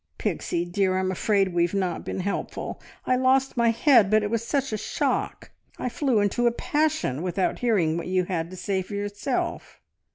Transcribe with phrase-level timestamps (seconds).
[0.17, 2.81] "Pixie, dear I'm afraid we've not been helpful....
[3.05, 5.51] I lost my head, but it was such a shock.
[5.77, 9.79] I flew into a passion without hearing what you had to say for yourself.